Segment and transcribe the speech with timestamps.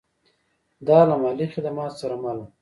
[0.87, 2.45] دا له مالي خدماتو سره مل و